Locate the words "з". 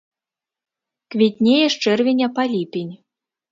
1.75-1.85